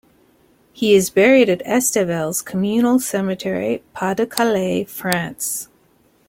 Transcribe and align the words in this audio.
He 0.73 0.95
is 0.95 1.11
buried 1.11 1.47
at 1.47 1.61
Estevelles 1.63 2.41
Communal 2.43 2.97
Cemetery, 2.99 3.83
Pas-de-Calais, 3.93 4.83
France. 4.85 5.69